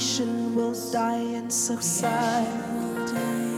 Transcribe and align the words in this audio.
nation 0.00 0.54
will 0.54 0.74
die 0.90 1.36
and 1.36 1.52
subside. 1.52 3.49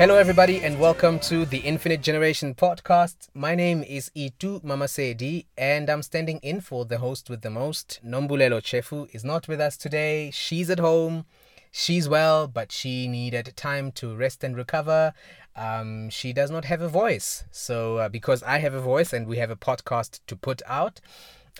Hello, 0.00 0.16
everybody, 0.16 0.64
and 0.64 0.80
welcome 0.80 1.18
to 1.18 1.44
the 1.44 1.58
Infinite 1.58 2.00
Generation 2.00 2.54
podcast. 2.54 3.28
My 3.34 3.54
name 3.54 3.82
is 3.82 4.10
Itu 4.14 4.58
Mamasedi, 4.60 5.44
and 5.58 5.90
I'm 5.90 6.00
standing 6.00 6.38
in 6.38 6.62
for 6.62 6.86
the 6.86 6.96
host 6.96 7.28
with 7.28 7.42
the 7.42 7.50
most. 7.50 8.00
Nombulelo 8.02 8.62
Chefu 8.62 9.14
is 9.14 9.24
not 9.24 9.46
with 9.46 9.60
us 9.60 9.76
today. 9.76 10.30
She's 10.30 10.70
at 10.70 10.78
home. 10.78 11.26
She's 11.70 12.08
well, 12.08 12.48
but 12.48 12.72
she 12.72 13.08
needed 13.08 13.52
time 13.56 13.92
to 13.96 14.16
rest 14.16 14.42
and 14.42 14.56
recover. 14.56 15.12
Um, 15.54 16.08
she 16.08 16.32
does 16.32 16.50
not 16.50 16.64
have 16.64 16.80
a 16.80 16.88
voice. 16.88 17.44
So, 17.50 17.98
uh, 17.98 18.08
because 18.08 18.42
I 18.44 18.60
have 18.60 18.72
a 18.72 18.80
voice 18.80 19.12
and 19.12 19.26
we 19.26 19.36
have 19.36 19.50
a 19.50 19.54
podcast 19.54 20.20
to 20.28 20.34
put 20.34 20.62
out, 20.66 21.02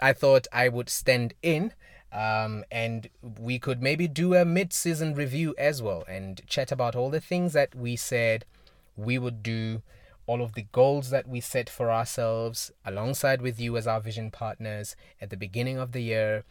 I 0.01 0.15
thought 0.15 0.47
I 0.51 0.71
would 0.71 0.89
stand 0.89 1.35
in 1.43 1.75
um, 2.13 2.65
and 2.71 3.09
we 3.39 3.59
could 3.59 3.83
maybe 3.83 4.09
do 4.09 4.35
a 4.35 4.45
mid 4.45 4.73
season 4.73 5.15
review 5.15 5.55
as 5.59 5.81
well 5.81 6.05
and 6.09 6.43
chat 6.47 6.73
about 6.73 6.97
all 6.97 7.11
the 7.11 7.21
things 7.21 7.53
that 7.53 7.75
we 7.75 7.97
said 7.97 8.45
we 8.97 9.19
would 9.19 9.43
do, 9.43 9.83
all 10.27 10.43
of 10.43 10.55
the 10.55 10.67
goals 10.73 11.11
that 11.11 11.29
we 11.29 11.41
set 11.41 11.71
for 11.71 11.91
ourselves 11.91 12.73
alongside 12.85 13.41
with 13.43 13.61
you 13.61 13.77
as 13.77 13.87
our 13.87 14.01
vision 14.01 14.31
partners 14.31 14.97
at 15.21 15.31
the 15.31 15.37
beginning 15.37 15.79
of 15.79 15.93
the 15.93 16.03
year. 16.03 16.45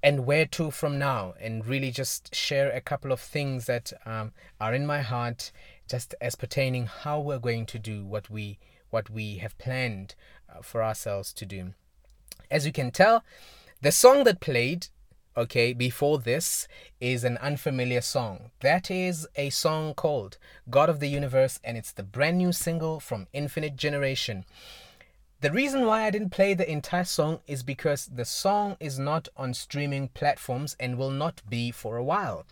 And 0.00 0.26
where 0.26 0.46
to 0.46 0.70
from 0.70 0.96
now, 0.96 1.34
and 1.40 1.66
really 1.66 1.90
just 1.90 2.32
share 2.32 2.70
a 2.70 2.80
couple 2.80 3.10
of 3.10 3.18
things 3.18 3.66
that 3.66 3.92
um, 4.06 4.30
are 4.60 4.72
in 4.72 4.86
my 4.86 5.02
heart, 5.02 5.50
just 5.90 6.14
as 6.20 6.36
pertaining 6.36 6.86
how 6.86 7.18
we're 7.18 7.40
going 7.40 7.66
to 7.66 7.80
do 7.80 8.04
what 8.04 8.30
we 8.30 8.60
what 8.90 9.10
we 9.10 9.38
have 9.38 9.58
planned 9.58 10.14
uh, 10.48 10.62
for 10.62 10.84
ourselves 10.84 11.32
to 11.32 11.44
do. 11.44 11.74
As 12.48 12.64
you 12.64 12.70
can 12.70 12.92
tell, 12.92 13.24
the 13.80 13.92
song 13.92 14.22
that 14.24 14.40
played, 14.40 14.86
okay, 15.38 15.72
before 15.72 16.18
this 16.18 16.66
is 17.00 17.22
an 17.22 17.38
unfamiliar 17.38 18.00
song. 18.00 18.50
That 18.58 18.90
is 18.90 19.28
a 19.36 19.50
song 19.50 19.94
called 19.94 20.36
God 20.68 20.88
of 20.90 20.98
the 20.98 21.06
Universe, 21.06 21.60
and 21.62 21.76
it's 21.76 21.92
the 21.92 22.02
brand 22.02 22.38
new 22.38 22.50
single 22.50 22.98
from 22.98 23.28
Infinite 23.32 23.76
Generation. 23.76 24.44
The 25.40 25.52
reason 25.52 25.86
why 25.86 26.02
I 26.02 26.10
didn't 26.10 26.30
play 26.30 26.54
the 26.54 26.68
entire 26.68 27.04
song 27.04 27.38
is 27.46 27.62
because 27.62 28.06
the 28.06 28.24
song 28.24 28.76
is 28.80 28.98
not 28.98 29.28
on 29.36 29.54
streaming 29.54 30.08
platforms 30.08 30.74
and 30.80 30.98
will 30.98 31.12
not 31.12 31.42
be 31.48 31.70
for 31.70 31.96
a 31.96 32.02
while. 32.02 32.44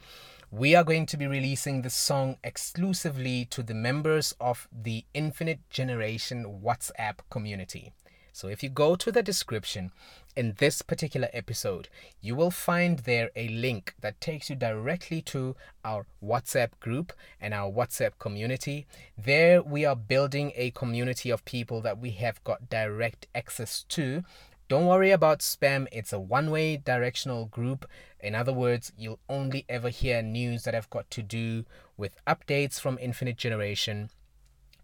We 0.52 0.76
are 0.76 0.84
going 0.84 1.06
to 1.06 1.16
be 1.16 1.26
releasing 1.26 1.82
this 1.82 1.94
song 1.94 2.36
exclusively 2.44 3.46
to 3.46 3.64
the 3.64 3.74
members 3.74 4.32
of 4.40 4.68
the 4.70 5.04
Infinite 5.12 5.58
Generation 5.70 6.60
WhatsApp 6.64 7.16
community. 7.30 7.92
So 8.36 8.48
if 8.48 8.62
you 8.62 8.68
go 8.68 8.96
to 8.96 9.10
the 9.10 9.22
description 9.22 9.92
in 10.36 10.56
this 10.58 10.82
particular 10.82 11.30
episode, 11.32 11.88
you 12.20 12.34
will 12.34 12.50
find 12.50 12.98
there 12.98 13.30
a 13.34 13.48
link 13.48 13.94
that 14.02 14.20
takes 14.20 14.50
you 14.50 14.56
directly 14.56 15.22
to 15.22 15.56
our 15.82 16.04
WhatsApp 16.22 16.78
group 16.78 17.14
and 17.40 17.54
our 17.54 17.72
WhatsApp 17.72 18.18
community. 18.18 18.86
There 19.16 19.62
we 19.62 19.86
are 19.86 19.96
building 19.96 20.52
a 20.54 20.70
community 20.72 21.30
of 21.30 21.46
people 21.46 21.80
that 21.80 21.98
we 21.98 22.10
have 22.10 22.44
got 22.44 22.68
direct 22.68 23.26
access 23.34 23.84
to. 23.84 24.22
Don't 24.68 24.84
worry 24.84 25.12
about 25.12 25.38
spam, 25.38 25.86
it's 25.90 26.12
a 26.12 26.20
one 26.20 26.50
way 26.50 26.76
directional 26.76 27.46
group. 27.46 27.88
In 28.20 28.34
other 28.34 28.52
words, 28.52 28.92
you'll 28.98 29.20
only 29.30 29.64
ever 29.66 29.88
hear 29.88 30.20
news 30.20 30.64
that 30.64 30.74
have 30.74 30.90
got 30.90 31.10
to 31.12 31.22
do 31.22 31.64
with 31.96 32.22
updates 32.26 32.78
from 32.78 32.98
Infinite 33.00 33.38
Generation 33.38 34.10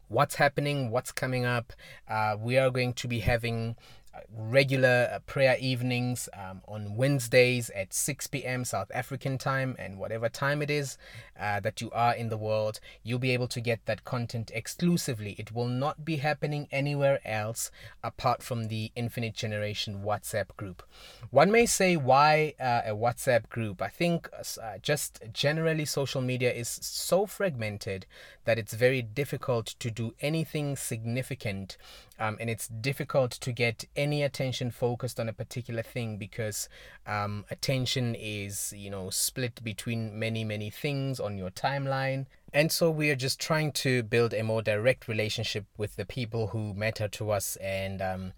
what's 0.08 0.36
happening, 0.36 0.90
what's 0.90 1.12
coming 1.12 1.44
up. 1.44 1.72
Uh, 2.08 2.36
we 2.38 2.58
are 2.58 2.70
going 2.70 2.92
to 2.94 3.08
be 3.08 3.20
having 3.20 3.76
uh, 4.14 4.20
regular 4.30 5.08
uh, 5.10 5.18
prayer 5.20 5.56
evenings 5.58 6.28
um, 6.34 6.60
on 6.68 6.96
Wednesdays 6.96 7.70
at 7.70 7.94
6 7.94 8.26
p.m. 8.26 8.62
South 8.62 8.90
African 8.94 9.38
time, 9.38 9.74
and 9.78 9.98
whatever 9.98 10.28
time 10.28 10.60
it 10.60 10.70
is 10.70 10.98
uh, 11.40 11.60
that 11.60 11.80
you 11.80 11.90
are 11.92 12.14
in 12.14 12.28
the 12.28 12.36
world, 12.36 12.78
you'll 13.02 13.18
be 13.18 13.30
able 13.30 13.48
to 13.48 13.60
get 13.60 13.86
that 13.86 14.04
content 14.04 14.50
exclusively. 14.54 15.34
It 15.38 15.54
will 15.54 15.68
not 15.68 16.04
be 16.04 16.16
happening 16.16 16.68
anywhere 16.70 17.20
else 17.24 17.70
apart 18.04 18.42
from 18.42 18.68
the 18.68 18.92
Infinite 18.94 19.34
Generation 19.34 20.02
WhatsApp 20.04 20.54
group. 20.58 20.82
One 21.30 21.50
may 21.50 21.64
say, 21.64 21.96
why 21.96 22.52
uh, 22.60 22.82
a 22.84 22.94
WhatsApp 22.94 23.48
group? 23.48 23.80
I 23.80 23.88
think 23.88 24.28
uh, 24.38 24.76
just 24.82 25.22
generally 25.32 25.86
social 25.86 26.20
media 26.20 26.52
is 26.52 26.68
so 26.68 27.24
fragmented 27.24 28.04
that 28.44 28.58
it's 28.58 28.74
very 28.74 29.02
difficult 29.02 29.66
to 29.66 29.90
do 29.90 30.14
anything 30.20 30.76
significant 30.76 31.76
um, 32.18 32.36
and 32.38 32.48
it's 32.48 32.68
difficult 32.68 33.32
to 33.32 33.50
get 33.50 33.84
any 33.96 34.22
attention 34.22 34.70
focused 34.70 35.18
on 35.18 35.28
a 35.28 35.32
particular 35.32 35.82
thing 35.82 36.16
because 36.18 36.68
um, 37.06 37.44
attention 37.50 38.14
is 38.14 38.72
you 38.76 38.90
know 38.90 39.10
split 39.10 39.62
between 39.64 40.16
many 40.18 40.44
many 40.44 40.70
things 40.70 41.18
on 41.18 41.36
your 41.36 41.50
timeline. 41.50 42.26
And 42.54 42.70
so 42.70 42.90
we 42.90 43.10
are 43.10 43.16
just 43.16 43.40
trying 43.40 43.72
to 43.72 44.02
build 44.02 44.34
a 44.34 44.44
more 44.44 44.60
direct 44.60 45.08
relationship 45.08 45.64
with 45.78 45.96
the 45.96 46.04
people 46.04 46.48
who 46.48 46.74
matter 46.74 47.08
to 47.08 47.30
us 47.30 47.56
and 47.56 48.02
um, 48.02 48.32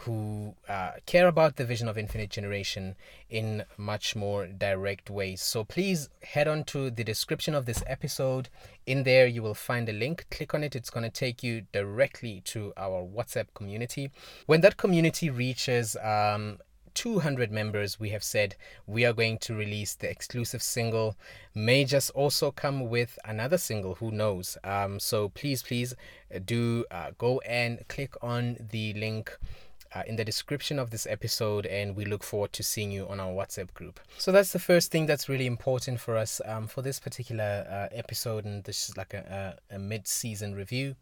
who 0.00 0.54
uh, 0.68 0.92
care 1.06 1.28
about 1.28 1.56
the 1.56 1.64
vision 1.64 1.88
of 1.88 1.98
infinite 1.98 2.30
generation 2.30 2.94
in 3.28 3.64
much 3.76 4.14
more 4.16 4.46
direct 4.46 5.10
ways. 5.10 5.42
So 5.42 5.64
please 5.64 6.08
head 6.22 6.48
on 6.48 6.64
to 6.64 6.90
the 6.90 7.04
description 7.04 7.54
of 7.54 7.66
this 7.66 7.82
episode. 7.86 8.48
In 8.86 9.02
there, 9.02 9.26
you 9.26 9.42
will 9.42 9.54
find 9.54 9.88
a 9.88 9.92
link. 9.92 10.26
Click 10.30 10.54
on 10.54 10.64
it, 10.64 10.74
it's 10.74 10.90
going 10.90 11.04
to 11.04 11.10
take 11.10 11.42
you 11.42 11.62
directly 11.72 12.40
to 12.46 12.72
our 12.76 13.02
WhatsApp 13.02 13.46
community. 13.54 14.10
When 14.46 14.60
that 14.62 14.76
community 14.76 15.28
reaches 15.28 15.96
um, 16.02 16.58
200 16.94 17.50
members, 17.50 18.00
we 18.00 18.10
have 18.10 18.24
said 18.24 18.56
we 18.86 19.04
are 19.04 19.12
going 19.12 19.38
to 19.38 19.54
release 19.54 19.94
the 19.94 20.10
exclusive 20.10 20.62
single. 20.62 21.16
May 21.54 21.84
just 21.84 22.10
also 22.10 22.50
come 22.50 22.88
with 22.88 23.18
another 23.24 23.58
single, 23.58 23.96
who 23.96 24.10
knows? 24.10 24.58
Um, 24.64 24.98
so 24.98 25.28
please, 25.30 25.62
please 25.62 25.94
do 26.44 26.84
uh, 26.90 27.10
go 27.18 27.40
and 27.40 27.86
click 27.88 28.14
on 28.22 28.56
the 28.70 28.92
link 28.94 29.36
uh, 29.94 30.02
in 30.06 30.16
the 30.16 30.24
description 30.24 30.78
of 30.78 30.90
this 30.90 31.06
episode, 31.06 31.66
and 31.66 31.96
we 31.96 32.04
look 32.04 32.22
forward 32.22 32.52
to 32.52 32.62
seeing 32.62 32.90
you 32.90 33.06
on 33.08 33.20
our 33.20 33.32
WhatsApp 33.32 33.72
group. 33.74 34.00
So 34.18 34.32
that's 34.32 34.52
the 34.52 34.58
first 34.58 34.90
thing 34.90 35.06
that's 35.06 35.28
really 35.28 35.46
important 35.46 36.00
for 36.00 36.16
us 36.16 36.40
um, 36.44 36.66
for 36.66 36.82
this 36.82 37.00
particular 37.00 37.66
uh, 37.68 37.94
episode, 37.96 38.44
and 38.44 38.64
this 38.64 38.88
is 38.88 38.96
like 38.96 39.14
a, 39.14 39.56
a, 39.70 39.76
a 39.76 39.78
mid-season 39.78 40.54
review. 40.54 40.96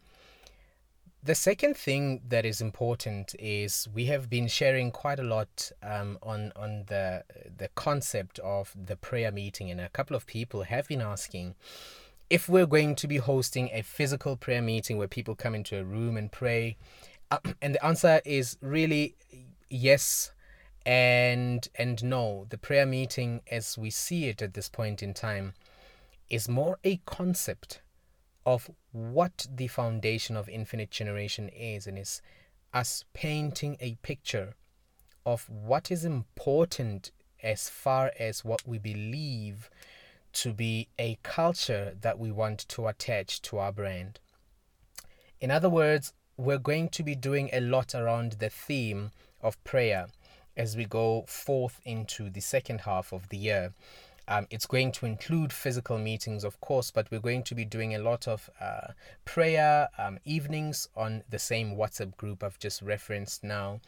The 1.22 1.34
second 1.34 1.76
thing 1.76 2.22
that 2.28 2.46
is 2.46 2.60
important 2.60 3.34
is 3.40 3.88
we 3.92 4.06
have 4.06 4.30
been 4.30 4.46
sharing 4.46 4.92
quite 4.92 5.18
a 5.18 5.24
lot 5.24 5.72
um, 5.82 6.16
on 6.22 6.52
on 6.54 6.84
the 6.86 7.24
the 7.56 7.68
concept 7.74 8.38
of 8.38 8.72
the 8.74 8.94
prayer 8.94 9.32
meeting, 9.32 9.68
and 9.68 9.80
a 9.80 9.88
couple 9.88 10.14
of 10.14 10.26
people 10.26 10.62
have 10.62 10.86
been 10.86 11.02
asking 11.02 11.56
if 12.30 12.48
we're 12.48 12.66
going 12.66 12.94
to 12.94 13.08
be 13.08 13.16
hosting 13.16 13.68
a 13.72 13.82
physical 13.82 14.36
prayer 14.36 14.62
meeting 14.62 14.96
where 14.96 15.08
people 15.08 15.34
come 15.34 15.54
into 15.54 15.78
a 15.78 15.84
room 15.84 16.16
and 16.16 16.30
pray 16.30 16.76
uh, 17.30 17.38
and 17.60 17.74
the 17.74 17.84
answer 17.84 18.20
is 18.24 18.56
really 18.60 19.16
yes 19.68 20.32
and 20.86 21.68
and 21.74 22.02
no. 22.02 22.46
The 22.48 22.58
prayer 22.58 22.86
meeting 22.86 23.42
as 23.50 23.76
we 23.76 23.90
see 23.90 24.28
it 24.28 24.40
at 24.40 24.54
this 24.54 24.68
point 24.68 25.02
in 25.02 25.14
time 25.14 25.54
is 26.30 26.48
more 26.48 26.78
a 26.84 27.00
concept 27.04 27.82
of 28.46 28.70
what 28.92 29.46
the 29.54 29.66
foundation 29.66 30.36
of 30.36 30.48
infinite 30.48 30.90
generation 30.90 31.48
is 31.50 31.86
and 31.86 31.98
is 31.98 32.22
us 32.72 33.04
painting 33.12 33.76
a 33.80 33.96
picture 33.96 34.54
of 35.26 35.48
what 35.50 35.90
is 35.90 36.04
important 36.04 37.10
as 37.42 37.68
far 37.68 38.12
as 38.18 38.44
what 38.44 38.66
we 38.66 38.78
believe 38.78 39.68
to 40.32 40.52
be 40.52 40.88
a 40.98 41.18
culture 41.22 41.94
that 42.00 42.18
we 42.18 42.30
want 42.30 42.60
to 42.68 42.86
attach 42.86 43.42
to 43.42 43.58
our 43.58 43.72
brand. 43.72 44.20
In 45.40 45.50
other 45.50 45.68
words 45.68 46.12
we're 46.38 46.56
going 46.56 46.88
to 46.88 47.02
be 47.02 47.16
doing 47.16 47.50
a 47.52 47.60
lot 47.60 47.96
around 47.96 48.32
the 48.38 48.48
theme 48.48 49.10
of 49.42 49.62
prayer 49.64 50.06
as 50.56 50.76
we 50.76 50.84
go 50.84 51.24
forth 51.26 51.80
into 51.84 52.30
the 52.30 52.40
second 52.40 52.82
half 52.82 53.12
of 53.12 53.28
the 53.28 53.36
year. 53.36 53.72
Um, 54.28 54.46
it's 54.48 54.66
going 54.66 54.92
to 54.92 55.06
include 55.06 55.52
physical 55.52 55.98
meetings, 55.98 56.44
of 56.44 56.60
course, 56.60 56.92
but 56.92 57.10
we're 57.10 57.18
going 57.18 57.42
to 57.44 57.54
be 57.56 57.64
doing 57.64 57.94
a 57.94 57.98
lot 57.98 58.28
of 58.28 58.48
uh, 58.60 58.92
prayer 59.24 59.88
um, 59.98 60.18
evenings 60.24 60.88
on 60.94 61.24
the 61.28 61.38
same 61.40 61.74
WhatsApp 61.76 62.16
group 62.16 62.44
I've 62.44 62.58
just 62.58 62.82
referenced 62.82 63.42
now. 63.42 63.80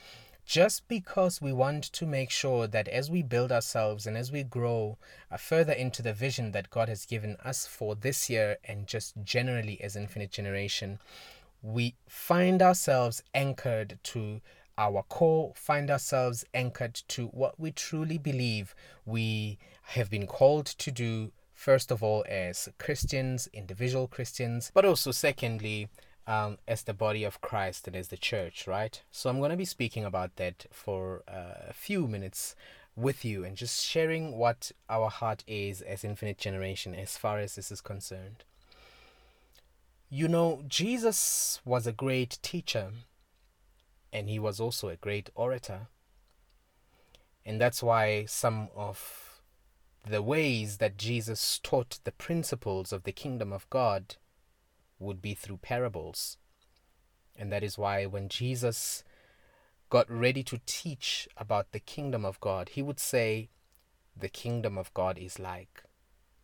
Just 0.44 0.88
because 0.88 1.40
we 1.40 1.52
want 1.52 1.84
to 1.84 2.06
make 2.06 2.30
sure 2.30 2.66
that 2.66 2.88
as 2.88 3.08
we 3.10 3.22
build 3.22 3.52
ourselves 3.52 4.06
and 4.06 4.16
as 4.16 4.32
we 4.32 4.42
grow 4.42 4.98
uh, 5.30 5.36
further 5.36 5.72
into 5.72 6.02
the 6.02 6.12
vision 6.12 6.50
that 6.50 6.70
God 6.70 6.88
has 6.88 7.06
given 7.06 7.36
us 7.44 7.66
for 7.66 7.94
this 7.94 8.28
year 8.28 8.56
and 8.64 8.88
just 8.88 9.14
generally 9.22 9.80
as 9.80 9.94
Infinite 9.94 10.32
Generation, 10.32 10.98
we 11.62 11.94
find 12.08 12.62
ourselves 12.62 13.22
anchored 13.34 13.98
to 14.02 14.40
our 14.78 15.02
core, 15.02 15.52
find 15.54 15.90
ourselves 15.90 16.44
anchored 16.54 16.94
to 17.08 17.26
what 17.26 17.60
we 17.60 17.70
truly 17.70 18.16
believe 18.16 18.74
we 19.04 19.58
have 19.82 20.08
been 20.10 20.26
called 20.26 20.66
to 20.66 20.90
do, 20.90 21.32
first 21.52 21.90
of 21.90 22.02
all, 22.02 22.24
as 22.28 22.68
Christians, 22.78 23.48
individual 23.52 24.08
Christians, 24.08 24.70
but 24.72 24.86
also, 24.86 25.10
secondly, 25.10 25.88
um, 26.26 26.56
as 26.66 26.82
the 26.84 26.94
body 26.94 27.24
of 27.24 27.40
Christ 27.42 27.86
and 27.86 27.96
as 27.96 28.08
the 28.08 28.16
church, 28.16 28.66
right? 28.66 29.02
So, 29.10 29.28
I'm 29.28 29.38
going 29.38 29.50
to 29.50 29.56
be 29.56 29.64
speaking 29.66 30.04
about 30.04 30.36
that 30.36 30.66
for 30.70 31.24
uh, 31.28 31.68
a 31.68 31.74
few 31.74 32.08
minutes 32.08 32.54
with 32.96 33.24
you 33.24 33.44
and 33.44 33.56
just 33.56 33.84
sharing 33.84 34.36
what 34.36 34.72
our 34.88 35.10
heart 35.10 35.44
is 35.46 35.82
as 35.82 36.04
Infinite 36.04 36.38
Generation 36.38 36.94
as 36.94 37.16
far 37.16 37.38
as 37.38 37.54
this 37.54 37.70
is 37.70 37.80
concerned. 37.80 38.44
You 40.12 40.26
know, 40.26 40.64
Jesus 40.66 41.60
was 41.64 41.86
a 41.86 41.92
great 41.92 42.40
teacher, 42.42 42.90
and 44.12 44.28
he 44.28 44.40
was 44.40 44.58
also 44.58 44.88
a 44.88 44.96
great 44.96 45.30
orator. 45.36 45.86
And 47.46 47.60
that's 47.60 47.80
why 47.80 48.24
some 48.24 48.70
of 48.74 49.40
the 50.04 50.20
ways 50.20 50.78
that 50.78 50.96
Jesus 50.96 51.60
taught 51.62 52.00
the 52.02 52.10
principles 52.10 52.92
of 52.92 53.04
the 53.04 53.12
kingdom 53.12 53.52
of 53.52 53.70
God 53.70 54.16
would 54.98 55.22
be 55.22 55.32
through 55.32 55.58
parables. 55.58 56.38
And 57.36 57.52
that 57.52 57.62
is 57.62 57.78
why 57.78 58.04
when 58.04 58.28
Jesus 58.28 59.04
got 59.90 60.10
ready 60.10 60.42
to 60.42 60.60
teach 60.66 61.28
about 61.36 61.70
the 61.70 61.78
kingdom 61.78 62.24
of 62.24 62.40
God, 62.40 62.70
he 62.70 62.82
would 62.82 62.98
say, 62.98 63.50
The 64.16 64.28
kingdom 64.28 64.76
of 64.76 64.92
God 64.92 65.18
is 65.18 65.38
like, 65.38 65.84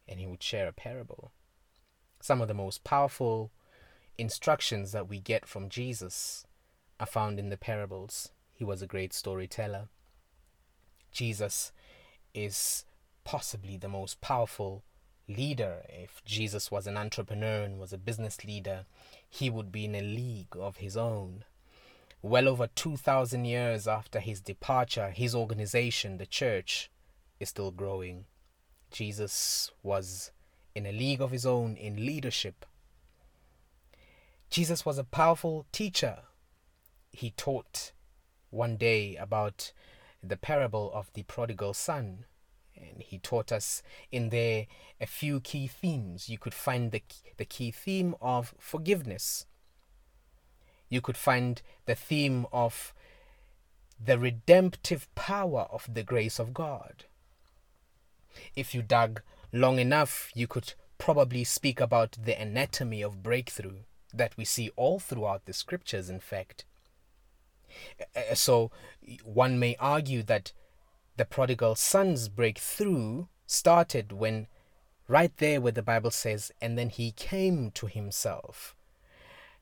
and 0.07 0.21
he 0.21 0.27
would 0.29 0.43
share 0.45 0.69
a 0.69 0.73
parable. 0.73 1.33
Some 2.21 2.41
of 2.41 2.49
the 2.49 2.55
most 2.55 2.85
powerful 2.85 3.51
instructions 4.19 4.93
that 4.93 5.09
we 5.09 5.21
get 5.21 5.47
from 5.47 5.69
Jesus 5.69 6.47
are 6.99 7.07
found 7.07 7.39
in 7.39 7.51
the 7.51 7.57
parables. 7.57 8.31
He 8.53 8.65
was 8.65 8.83
a 8.83 8.87
great 8.87 9.13
storyteller. 9.13 9.89
Jesus 11.13 11.73
is 12.35 12.85
possibly 13.25 13.77
the 13.77 13.89
most 13.89 14.21
powerful 14.21 14.83
leader. 15.29 15.83
If 15.89 16.23
Jesus 16.25 16.71
was 16.71 16.87
an 16.87 16.97
entrepreneur 16.97 17.63
and 17.63 17.79
was 17.79 17.93
a 17.93 17.99
business 17.99 18.45
leader, 18.45 18.87
he 19.29 19.51
would 19.51 19.73
be 19.73 19.85
in 19.85 19.95
a 19.95 20.03
league 20.03 20.57
of 20.59 20.79
his 20.79 20.97
own. 20.97 21.45
Well 22.23 22.49
over 22.49 22.67
2,000 22.67 23.45
years 23.45 23.87
after 23.87 24.21
his 24.21 24.41
departure, 24.41 25.11
his 25.11 25.35
organization, 25.35 26.19
the 26.19 26.27
church, 26.27 26.91
is 27.39 27.51
still 27.51 27.71
growing. 27.71 28.25
Jesus 28.91 29.71
was 29.83 30.31
in 30.77 30.87
a 30.87 30.93
league 30.93 31.23
of 31.23 31.31
his 31.31 31.47
own 31.47 31.77
in 31.77 32.07
leadership 32.07 32.67
Jesus 34.51 34.87
was 34.87 34.99
a 34.99 35.05
powerful 35.05 35.67
teacher. 35.73 36.21
He 37.11 37.31
taught 37.31 37.93
one 38.51 38.77
day 38.77 39.17
about 39.17 39.73
the 40.23 40.37
parable 40.37 40.91
of 40.95 41.11
the 41.15 41.25
prodigal 41.25 41.75
son. 41.75 42.25
And 42.77 43.03
he 43.03 43.19
taught 43.19 43.53
us 43.53 43.83
in 44.13 44.29
there 44.29 44.67
a 45.01 45.07
few 45.07 45.41
key 45.41 45.67
themes. 45.67 46.29
You 46.29 46.39
could 46.39 46.55
find 46.55 46.93
the, 46.93 47.03
the 47.39 47.45
key 47.45 47.71
theme 47.71 48.15
of 48.21 48.55
forgiveness. 48.59 49.47
You 50.89 51.01
could 51.01 51.17
find 51.17 51.61
the 51.87 51.95
theme 51.95 52.47
of 52.53 52.95
the 54.03 54.19
redemptive 54.19 55.13
power 55.15 55.67
of 55.71 55.89
the 55.93 56.03
grace 56.03 56.39
of 56.39 56.53
God. 56.53 57.07
If 58.55 58.75
you 58.75 58.83
dug 58.83 59.23
long 59.57 59.79
enough, 59.79 60.31
you 60.35 60.47
could 60.47 60.75
probably 60.99 61.45
speak 61.45 61.81
about 61.81 62.17
the 62.23 62.41
anatomy 62.41 63.03
of 63.03 63.23
breakthrough 63.23 63.81
that 64.13 64.37
we 64.37 64.45
see 64.45 64.71
all 64.77 64.99
throughout 64.99 65.45
the 65.45 65.53
scriptures, 65.53 66.09
in 66.09 66.21
fact. 66.21 66.65
So 68.35 68.71
one 69.25 69.59
may 69.59 69.77
argue 69.79 70.23
that 70.23 70.53
the 71.17 71.25
prodigal 71.25 71.75
son's 71.75 72.29
breakthrough 72.29 73.27
started 73.47 74.13
when, 74.13 74.47
right 75.09 75.37
there 75.39 75.61
where 75.61 75.73
the 75.73 75.83
Bible 75.83 76.11
says, 76.11 76.53
and 76.61 76.79
then 76.79 76.89
he 76.89 77.13
came 77.13 77.71
to 77.73 77.87
himself. 77.87 78.75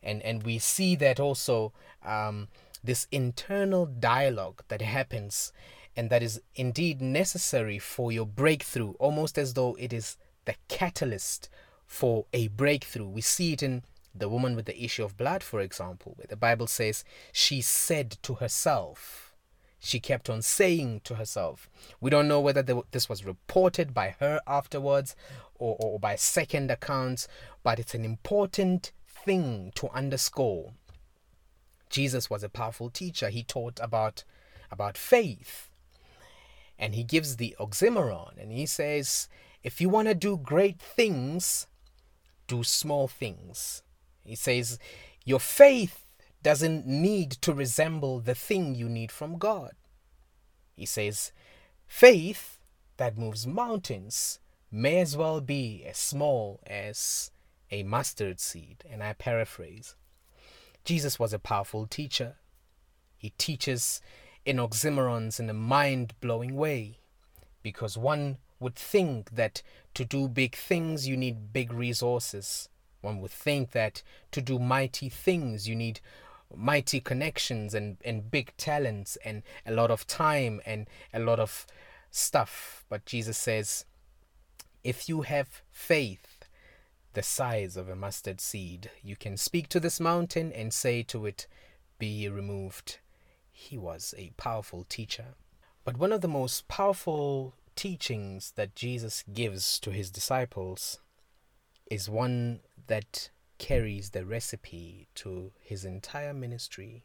And, 0.03 0.23
and 0.23 0.43
we 0.43 0.59
see 0.59 0.97
that 0.97 1.19
also 1.19 1.73
um, 2.05 2.49
this 2.83 3.07
internal 3.11 3.87
dialogue 3.87 4.63
that 4.69 4.83
happens 4.83 5.53
and 5.97 6.11
that 6.11 6.23
is 6.23 6.41
indeed 6.55 7.01
necessary 7.01 7.79
for 7.79 8.11
your 8.11 8.27
breakthrough, 8.27 8.93
almost 8.99 9.39
as 9.39 9.55
though 9.55 9.77
it 9.79 9.93
is 9.93 10.17
the 10.45 10.55
catalyst 10.69 11.49
for 11.87 12.27
a 12.33 12.49
breakthrough. 12.49 13.09
We 13.09 13.21
see 13.21 13.53
it 13.53 13.63
in 13.63 13.85
the 14.15 14.29
woman 14.29 14.55
with 14.57 14.67
the 14.67 14.83
issue 14.83 15.05
of 15.05 15.17
blood, 15.17 15.43
for 15.43 15.61
example, 15.61 16.15
where 16.17 16.27
the 16.29 16.37
Bible 16.37 16.67
says 16.67 17.05
she 17.33 17.61
said 17.61 18.17
to 18.23 18.35
herself, 18.35 19.33
she 19.79 20.01
kept 20.01 20.31
on 20.31 20.41
saying 20.41 21.03
to 21.05 21.17
herself. 21.17 21.69
We 22.01 22.11
don't 22.11 22.29
know 22.29 22.41
whether 22.41 22.63
this 22.91 23.09
was 23.09 23.27
reported 23.27 23.93
by 23.93 24.17
her 24.19 24.41
afterwards 24.47 25.15
or, 25.57 25.77
or 25.79 26.01
by 26.01 26.17
second 26.17 26.71
accounts, 26.71 27.29
but 27.63 27.79
it's 27.79 27.95
an 27.95 28.05
important 28.05 28.93
thing 29.07 29.73
to 29.75 29.91
underscore. 29.91 30.73
Jesus 31.91 32.31
was 32.31 32.43
a 32.43 32.49
powerful 32.49 32.89
teacher. 32.89 33.29
He 33.29 33.43
taught 33.43 33.79
about, 33.81 34.25
about 34.71 34.97
faith. 34.97 35.69
And 36.79 36.95
he 36.95 37.05
gives 37.05 37.37
the 37.37 37.57
oxymoron 37.61 38.41
and 38.41 38.51
he 38.53 38.67
says, 38.67 39.29
if 39.65 39.81
you 39.81 39.89
want 39.89 40.09
to 40.09 40.15
do 40.15 40.37
great 40.37 40.79
things, 40.79 41.67
do 42.47 42.63
small 42.63 43.09
things. 43.09 43.83
He 44.23 44.35
says, 44.35 44.79
Your 45.25 45.41
faith 45.41 46.07
doesn't 46.43 46.87
need 46.87 47.31
to 47.31 47.55
resemble 47.55 48.21
the 48.21 48.35
thing 48.35 48.75
you 48.75 48.91
need 48.91 49.11
from 49.11 49.39
God. 49.39 49.73
He 50.77 50.85
says, 50.85 51.33
Faith 51.87 52.59
that 52.99 53.17
moves 53.17 53.47
mountains 53.47 54.39
may 54.71 55.01
as 55.01 55.17
well 55.17 55.41
be 55.41 55.85
as 55.87 55.97
small 55.97 56.61
as 56.67 57.31
a 57.71 57.83
mustard 57.85 58.41
seed. 58.41 58.85
And 58.89 59.03
I 59.03 59.15
paraphrase. 59.15 59.97
Jesus 60.85 61.19
was 61.19 61.33
a 61.33 61.39
powerful 61.39 61.87
teacher. 61.87 62.37
He 63.17 63.31
teaches 63.39 64.03
in 64.45 64.57
oxymorons 64.57 65.41
in 65.41 65.49
a 65.49 65.55
mind 65.55 66.15
blowing 66.21 66.55
way 66.55 66.99
because 67.63 67.97
one 67.97 68.39
would 68.61 68.77
think 68.77 69.31
that 69.31 69.63
to 69.95 70.05
do 70.05 70.29
big 70.29 70.55
things 70.55 71.09
you 71.09 71.17
need 71.17 71.53
big 71.53 71.73
resources. 71.73 72.69
One 73.01 73.21
would 73.21 73.31
think 73.31 73.73
that 73.73 74.03
to 74.33 74.41
do 74.41 74.59
mighty 74.59 75.09
things 75.09 75.69
you 75.69 75.75
need 75.75 76.01
mighty 76.55 77.01
connections 77.01 77.75
and, 77.75 77.97
and 78.05 78.31
big 78.31 78.57
talents 78.57 79.17
and 79.25 79.43
a 79.67 79.73
lot 79.73 79.91
of 79.91 80.07
time 80.07 80.61
and 80.65 80.89
a 81.13 81.19
lot 81.19 81.41
of 81.41 81.67
stuff. 82.11 82.85
But 82.89 83.07
Jesus 83.07 83.37
says, 83.37 83.85
if 84.83 85.09
you 85.09 85.23
have 85.23 85.63
faith 85.71 86.45
the 87.15 87.23
size 87.23 87.77
of 87.77 87.89
a 87.89 87.97
mustard 87.97 88.41
seed, 88.41 88.91
you 89.03 89.17
can 89.17 89.37
speak 89.37 89.69
to 89.69 89.81
this 89.81 90.01
mountain 90.01 90.53
and 90.53 90.73
say 90.73 91.03
to 91.05 91.27
it, 91.27 91.47
Be 91.99 92.29
removed. 92.29 92.99
He 93.57 93.79
was 93.79 94.15
a 94.19 94.33
powerful 94.37 94.85
teacher. 94.89 95.37
But 95.85 95.97
one 95.97 96.13
of 96.13 96.21
the 96.21 96.29
most 96.29 96.67
powerful 96.67 97.55
teachings 97.77 98.53
that 98.57 98.75
Jesus 98.75 99.23
gives 99.33 99.79
to 99.79 99.91
his 99.93 100.11
disciples 100.11 100.99
is 101.89 102.11
one 102.11 102.61
that 102.89 103.31
carries 103.59 104.11
the 104.11 104.27
recipe 104.27 105.07
to 105.15 105.53
his 105.61 105.85
entire 105.85 106.35
ministry. 106.35 107.05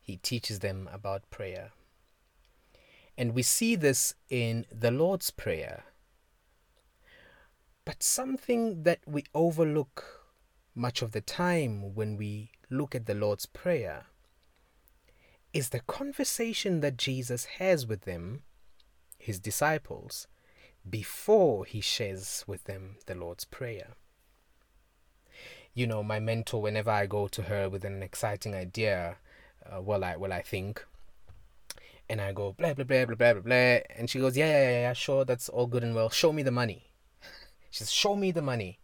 He 0.00 0.16
teaches 0.16 0.58
them 0.58 0.88
about 0.92 1.30
prayer. 1.30 1.70
And 3.16 3.32
we 3.32 3.42
see 3.42 3.76
this 3.76 4.14
in 4.28 4.66
the 4.72 4.90
Lord's 4.90 5.30
Prayer. 5.30 5.84
But 7.84 8.02
something 8.02 8.82
that 8.82 8.98
we 9.06 9.24
overlook 9.34 10.04
much 10.74 11.00
of 11.00 11.12
the 11.12 11.20
time 11.20 11.94
when 11.94 12.16
we 12.16 12.50
look 12.68 12.94
at 12.96 13.06
the 13.06 13.14
Lord's 13.14 13.46
Prayer 13.46 14.06
is 15.52 15.68
the 15.68 15.80
conversation 15.80 16.80
that 16.80 16.96
Jesus 16.96 17.44
has 17.58 17.86
with 17.86 18.02
them, 18.02 18.42
his 19.18 19.38
disciples, 19.38 20.26
before 20.88 21.64
he 21.64 21.80
shares 21.80 22.44
with 22.46 22.64
them 22.64 22.96
the 23.06 23.14
Lord's 23.14 23.44
Prayer. 23.44 23.94
You 25.74 25.86
know, 25.86 26.02
my 26.02 26.20
mentor, 26.20 26.60
whenever 26.60 26.90
I 26.90 27.06
go 27.06 27.28
to 27.28 27.42
her 27.42 27.68
with 27.68 27.84
an 27.84 28.02
exciting 28.02 28.54
idea, 28.54 29.16
uh, 29.64 29.80
well, 29.80 30.04
I 30.04 30.16
well 30.16 30.32
I 30.32 30.42
think, 30.42 30.84
and 32.08 32.20
I 32.20 32.32
go 32.32 32.52
blah 32.52 32.74
blah 32.74 32.84
blah 32.84 33.06
blah 33.06 33.14
blah 33.14 33.32
blah 33.34 33.42
blah, 33.42 33.78
and 33.96 34.10
she 34.10 34.18
goes, 34.18 34.36
yeah 34.36 34.46
yeah 34.46 34.62
yeah 34.62 34.80
yeah, 34.82 34.92
sure, 34.92 35.24
that's 35.24 35.48
all 35.48 35.66
good 35.66 35.84
and 35.84 35.94
well. 35.94 36.10
Show 36.10 36.32
me 36.32 36.42
the 36.42 36.50
money. 36.50 36.88
She 37.70 37.78
says, 37.78 37.90
show 37.90 38.16
me 38.16 38.32
the 38.32 38.42
money, 38.42 38.80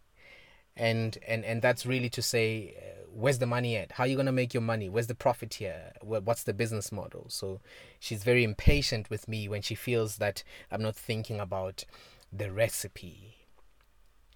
and 0.75 1.15
and 1.27 1.45
and 1.45 1.61
that's 1.61 1.85
really 1.85 2.09
to 2.09 2.23
say, 2.23 2.73
uh, 2.75 2.98
where's 3.13 3.39
the 3.39 3.45
money 3.45 3.75
at? 3.75 3.93
How 3.93 4.03
are 4.03 4.07
you 4.07 4.17
gonna 4.17 4.31
make 4.31 4.53
your 4.53 4.61
money? 4.61 4.89
Where's 4.89 5.07
the 5.07 5.15
profit 5.15 5.55
here? 5.55 5.93
What's 6.01 6.43
the 6.43 6.53
business 6.53 6.91
model? 6.91 7.25
So 7.29 7.59
she's 7.99 8.23
very 8.23 8.43
impatient 8.43 9.09
with 9.09 9.27
me 9.27 9.47
when 9.47 9.61
she 9.61 9.75
feels 9.75 10.17
that 10.17 10.43
I'm 10.71 10.81
not 10.81 10.95
thinking 10.95 11.39
about 11.39 11.85
the 12.31 12.51
recipe. 12.51 13.35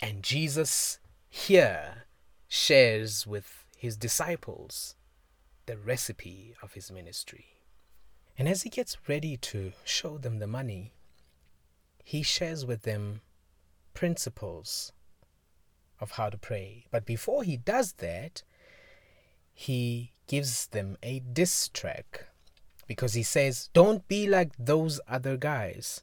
And 0.02 0.24
Jesus 0.24 1.00
here 1.30 2.06
shares 2.48 3.26
with 3.26 3.66
his 3.78 3.98
disciples 3.98 4.96
the 5.66 5.78
recipe 5.78 6.54
of 6.62 6.74
his 6.74 6.92
ministry. 6.92 7.46
And 8.38 8.50
as 8.50 8.64
he 8.64 8.70
gets 8.70 8.98
ready 9.08 9.38
to 9.38 9.74
show 9.84 10.18
them 10.18 10.40
the 10.40 10.48
money, 10.48 10.94
he 12.04 12.22
shares 12.24 12.66
with 12.66 12.82
them 12.82 13.22
principles 13.94 14.92
of 16.00 16.12
how 16.12 16.30
to 16.30 16.38
pray. 16.38 16.88
But 16.92 17.06
before 17.06 17.44
he 17.44 17.58
does 17.58 17.94
that, 17.94 18.44
he 19.54 20.12
gives 20.28 20.68
them 20.68 20.98
a 21.04 21.20
diss 21.20 21.70
track 21.70 22.28
because 22.88 23.14
he 23.14 23.24
says, 23.24 23.70
Don't 23.74 24.08
be 24.08 24.28
like 24.28 24.52
those 24.58 25.00
other 25.08 25.38
guys. 25.38 26.02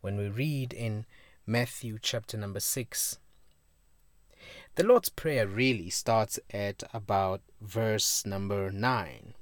When 0.00 0.16
we 0.16 0.28
read 0.28 0.72
in 0.72 1.06
Matthew 1.46 1.98
chapter 2.00 2.36
number 2.36 2.60
6, 2.60 3.18
the 4.74 4.84
Lord's 4.84 5.08
Prayer 5.08 5.46
really 5.46 5.90
starts 5.90 6.38
at 6.50 6.84
about 6.92 7.40
verse 7.60 8.24
number 8.24 8.70
9, 8.70 9.34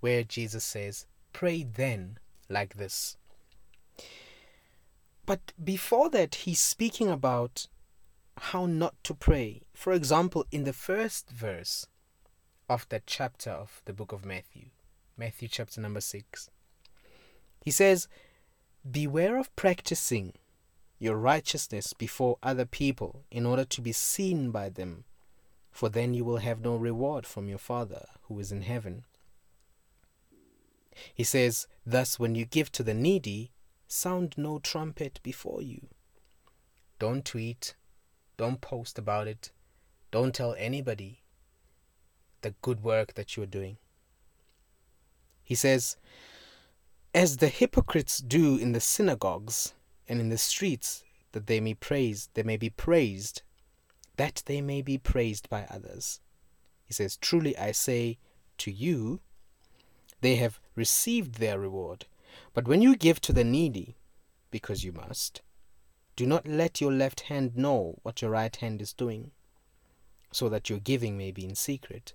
where 0.00 0.22
Jesus 0.22 0.64
says, 0.64 1.06
Pray 1.32 1.64
then 1.64 2.18
like 2.48 2.74
this. 2.74 3.16
But 5.26 5.52
before 5.62 6.08
that, 6.10 6.34
he's 6.36 6.60
speaking 6.60 7.08
about 7.10 7.66
how 8.38 8.66
not 8.66 8.94
to 9.04 9.14
pray. 9.14 9.62
For 9.74 9.92
example, 9.92 10.46
in 10.50 10.64
the 10.64 10.72
first 10.72 11.30
verse 11.30 11.86
of 12.68 12.88
that 12.90 13.06
chapter 13.06 13.50
of 13.50 13.82
the 13.84 13.92
book 13.92 14.12
of 14.12 14.24
Matthew, 14.24 14.66
Matthew 15.16 15.48
chapter 15.48 15.80
number 15.80 16.00
6, 16.00 16.50
he 17.64 17.70
says, 17.70 18.08
Beware 18.88 19.38
of 19.38 19.54
practicing 19.56 20.34
your 20.98 21.16
righteousness 21.16 21.92
before 21.92 22.38
other 22.42 22.64
people 22.64 23.24
in 23.30 23.46
order 23.46 23.64
to 23.64 23.80
be 23.80 23.92
seen 23.92 24.50
by 24.50 24.68
them, 24.68 25.04
for 25.70 25.88
then 25.88 26.14
you 26.14 26.24
will 26.24 26.38
have 26.38 26.60
no 26.60 26.76
reward 26.76 27.26
from 27.26 27.48
your 27.48 27.58
Father 27.58 28.06
who 28.22 28.38
is 28.38 28.52
in 28.52 28.62
heaven. 28.62 29.04
He 31.14 31.24
says, 31.24 31.66
Thus, 31.86 32.18
when 32.18 32.34
you 32.34 32.44
give 32.44 32.72
to 32.72 32.82
the 32.82 32.94
needy, 32.94 33.52
sound 33.86 34.34
no 34.36 34.58
trumpet 34.58 35.20
before 35.22 35.62
you. 35.62 35.88
Don't 36.98 37.24
tweet, 37.24 37.74
don't 38.36 38.60
post 38.60 38.98
about 38.98 39.28
it, 39.28 39.52
don't 40.10 40.34
tell 40.34 40.54
anybody 40.58 41.22
the 42.42 42.54
good 42.62 42.82
work 42.82 43.14
that 43.14 43.36
you're 43.36 43.46
doing. 43.46 43.78
He 45.42 45.54
says, 45.54 45.96
As 47.14 47.38
the 47.38 47.48
hypocrites 47.48 48.18
do 48.18 48.56
in 48.56 48.72
the 48.72 48.80
synagogues 48.80 49.74
and 50.08 50.20
in 50.20 50.28
the 50.28 50.38
streets, 50.38 51.04
that 51.32 51.46
they 51.46 51.60
may 51.60 51.74
praise, 51.74 52.28
they 52.34 52.42
may 52.42 52.56
be 52.56 52.70
praised, 52.70 53.42
that 54.16 54.42
they 54.46 54.60
may 54.60 54.82
be 54.82 54.98
praised 54.98 55.48
by 55.48 55.66
others. 55.70 56.20
He 56.84 56.92
says, 56.92 57.16
Truly 57.16 57.56
I 57.56 57.72
say 57.72 58.18
to 58.58 58.70
you, 58.70 59.20
they 60.20 60.36
have 60.36 60.60
received 60.74 61.36
their 61.36 61.58
reward. 61.58 62.06
But 62.54 62.66
when 62.66 62.82
you 62.82 62.96
give 62.96 63.20
to 63.22 63.32
the 63.32 63.44
needy, 63.44 63.96
because 64.50 64.84
you 64.84 64.92
must, 64.92 65.42
do 66.16 66.26
not 66.26 66.46
let 66.46 66.80
your 66.80 66.92
left 66.92 67.20
hand 67.22 67.56
know 67.56 67.98
what 68.02 68.20
your 68.22 68.32
right 68.32 68.54
hand 68.56 68.82
is 68.82 68.92
doing, 68.92 69.30
so 70.32 70.48
that 70.48 70.68
your 70.68 70.78
giving 70.78 71.16
may 71.16 71.30
be 71.30 71.44
in 71.44 71.54
secret, 71.54 72.14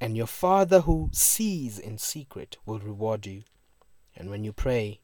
And 0.00 0.16
your 0.16 0.26
Father 0.26 0.80
who 0.80 1.10
sees 1.12 1.78
in 1.78 1.98
secret 1.98 2.56
will 2.66 2.78
reward 2.78 3.26
you. 3.26 3.42
And 4.16 4.30
when 4.30 4.44
you 4.44 4.52
pray, 4.52 5.00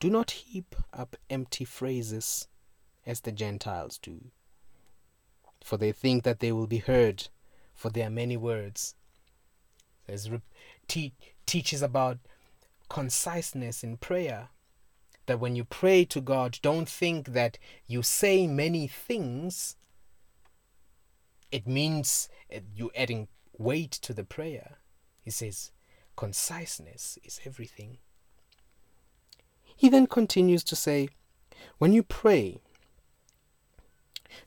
do 0.00 0.10
not 0.10 0.32
heap 0.32 0.74
up 0.92 1.16
empty 1.30 1.64
phrases 1.64 2.48
as 3.06 3.20
the 3.20 3.32
Gentiles 3.32 3.98
do, 3.98 4.30
for 5.64 5.76
they 5.76 5.92
think 5.92 6.24
that 6.24 6.40
they 6.40 6.52
will 6.52 6.66
be 6.66 6.78
heard 6.78 7.28
for 7.74 7.90
their 7.90 8.10
many 8.10 8.36
words. 8.36 8.94
There's 10.06 10.30
re- 10.30 10.42
te- 10.88 11.14
teaches 11.46 11.82
about 11.82 12.18
conciseness 12.88 13.82
in 13.82 13.96
prayer. 13.96 14.48
That 15.26 15.40
when 15.40 15.54
you 15.54 15.64
pray 15.64 16.04
to 16.06 16.20
God, 16.20 16.58
don't 16.62 16.88
think 16.88 17.28
that 17.28 17.58
you 17.86 18.02
say 18.02 18.46
many 18.46 18.88
things. 18.88 19.76
It 21.50 21.66
means 21.66 22.28
uh, 22.54 22.58
you 22.74 22.90
adding 22.96 23.28
weight 23.58 23.90
to 23.92 24.12
the 24.12 24.24
prayer. 24.24 24.78
He 25.20 25.30
says, 25.30 25.72
conciseness 26.16 27.18
is 27.24 27.40
everything. 27.44 27.98
He 29.76 29.88
then 29.88 30.06
continues 30.06 30.64
to 30.64 30.76
say, 30.76 31.08
when 31.78 31.92
you 31.92 32.02
pray, 32.02 32.60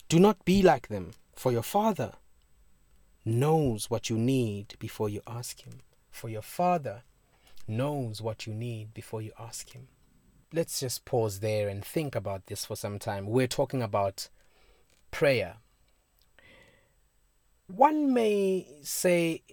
do 0.09 0.19
not 0.19 0.45
be 0.45 0.61
like 0.61 0.87
them, 0.87 1.11
for 1.35 1.51
your 1.51 1.63
Father 1.63 2.13
knows 3.23 3.89
what 3.89 4.09
you 4.09 4.17
need 4.17 4.75
before 4.79 5.09
you 5.09 5.21
ask 5.27 5.61
Him. 5.61 5.81
For 6.11 6.29
your 6.29 6.41
Father 6.41 7.03
knows 7.67 8.21
what 8.21 8.45
you 8.45 8.53
need 8.53 8.93
before 8.93 9.21
you 9.21 9.31
ask 9.39 9.71
Him. 9.71 9.87
Let's 10.53 10.79
just 10.79 11.05
pause 11.05 11.39
there 11.39 11.67
and 11.67 11.83
think 11.83 12.15
about 12.15 12.45
this 12.45 12.65
for 12.65 12.75
some 12.75 12.99
time. 12.99 13.25
We're 13.25 13.47
talking 13.47 13.81
about 13.81 14.29
prayer. 15.11 15.57
One 17.67 18.13
may 18.13 18.67
say, 18.83 19.43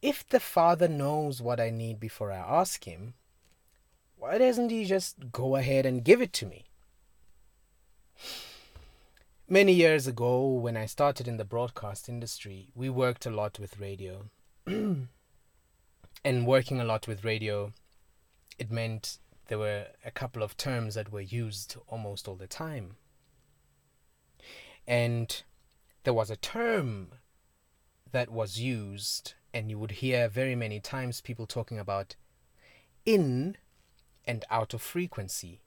if 0.00 0.26
the 0.28 0.40
Father 0.40 0.88
knows 0.88 1.42
what 1.42 1.60
I 1.60 1.70
need 1.70 1.98
before 1.98 2.30
I 2.30 2.36
ask 2.36 2.84
Him, 2.84 3.14
why 4.16 4.38
doesn't 4.38 4.70
He 4.70 4.84
just 4.84 5.32
go 5.32 5.56
ahead 5.56 5.84
and 5.84 6.04
give 6.04 6.22
it 6.22 6.32
to 6.34 6.46
me? 6.46 6.66
Many 9.48 9.72
years 9.72 10.06
ago, 10.06 10.46
when 10.46 10.76
I 10.76 10.86
started 10.86 11.28
in 11.28 11.36
the 11.36 11.44
broadcast 11.44 12.08
industry, 12.08 12.68
we 12.74 12.88
worked 12.88 13.26
a 13.26 13.30
lot 13.30 13.58
with 13.58 13.80
radio. 13.80 14.30
and 16.24 16.46
working 16.46 16.80
a 16.80 16.84
lot 16.84 17.08
with 17.08 17.24
radio, 17.24 17.72
it 18.58 18.70
meant 18.70 19.18
there 19.48 19.58
were 19.58 19.86
a 20.04 20.10
couple 20.10 20.42
of 20.42 20.56
terms 20.56 20.94
that 20.94 21.12
were 21.12 21.20
used 21.20 21.76
almost 21.88 22.28
all 22.28 22.36
the 22.36 22.46
time. 22.46 22.96
And 24.86 25.42
there 26.04 26.14
was 26.14 26.30
a 26.30 26.36
term 26.36 27.08
that 28.12 28.30
was 28.30 28.60
used, 28.60 29.34
and 29.52 29.70
you 29.70 29.78
would 29.78 29.92
hear 29.92 30.28
very 30.28 30.54
many 30.54 30.80
times 30.80 31.20
people 31.20 31.46
talking 31.46 31.78
about 31.78 32.14
in 33.04 33.56
and 34.24 34.44
out 34.50 34.72
of 34.72 34.80
frequency 34.80 35.60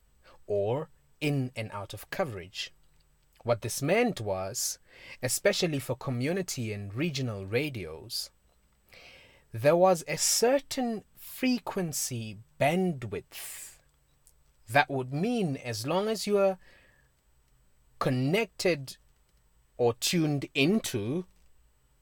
or 0.48 0.90
in 1.20 1.52
and 1.56 1.70
out 1.72 1.94
of 1.94 2.10
coverage. 2.10 2.74
What 3.44 3.62
this 3.62 3.82
meant 3.82 4.22
was, 4.22 4.80
especially 5.22 5.80
for 5.80 5.96
community 5.96 6.72
and 6.72 6.94
regional 6.94 7.46
radios, 7.46 8.30
there 9.52 9.76
was 9.76 10.04
a 10.08 10.18
certain 10.18 11.04
frequency 11.16 12.38
bandwidth 12.60 13.78
that 14.70 14.90
would 14.90 15.14
mean 15.14 15.58
as 15.58 15.86
long 15.86 16.08
as 16.08 16.26
you 16.26 16.38
are 16.38 16.58
connected 18.00 18.98
or 19.78 19.94
tuned 19.94 20.48
into 20.54 21.26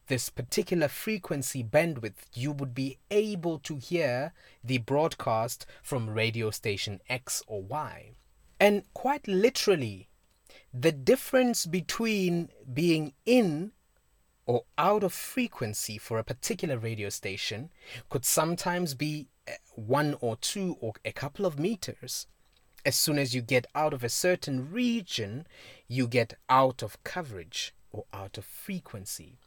this 0.08 0.30
particular 0.30 0.88
frequency 0.88 1.64
bandwidth, 1.64 2.26
you 2.34 2.52
would 2.52 2.74
be 2.74 2.98
able 3.10 3.60
to 3.60 3.78
hear 3.78 4.34
the 4.64 4.80
broadcast 4.80 5.66
from 5.82 6.10
radio 6.10 6.52
station 6.52 7.00
X 7.10 7.44
or 7.48 7.62
Y. 7.62 8.12
And 8.60 8.84
quite 8.94 9.28
literally, 9.28 10.10
the 10.74 10.92
difference 10.92 11.66
between 11.66 12.50
being 12.72 13.14
in 13.26 13.72
or 14.46 14.64
out 14.78 15.04
of 15.04 15.14
frequency 15.14 15.98
for 15.98 16.18
a 16.18 16.24
particular 16.24 16.78
radio 16.78 17.10
station 17.10 17.70
could 18.10 18.26
sometimes 18.26 18.94
be 18.94 19.28
uh, 19.48 19.52
one 19.76 20.16
or 20.20 20.36
two 20.36 20.78
or 20.82 20.94
a 21.06 21.12
couple 21.12 21.46
of 21.46 21.60
meters. 21.60 22.28
As 22.86 22.96
soon 22.98 23.18
as 23.18 23.34
you 23.34 23.42
get 23.42 23.66
out 23.74 23.94
of 23.94 24.04
a 24.04 24.10
certain 24.10 24.70
region, 24.72 25.48
you 25.88 26.08
get 26.08 26.34
out 26.50 26.84
of 26.84 27.02
coverage 27.04 27.74
or 27.92 28.06
out 28.14 28.38
of 28.38 28.44
frequency. 28.44 29.38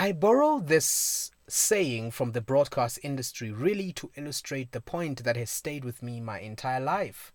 I 0.00 0.12
borrow 0.12 0.60
this 0.60 1.30
saying 1.46 2.12
from 2.12 2.32
the 2.32 2.40
broadcast 2.40 2.98
industry 3.02 3.52
really 3.52 3.92
to 3.92 4.10
illustrate 4.16 4.72
the 4.72 4.80
point 4.80 5.24
that 5.24 5.36
has 5.36 5.50
stayed 5.50 5.84
with 5.84 6.02
me 6.02 6.22
my 6.22 6.40
entire 6.40 6.80
life, 6.80 7.34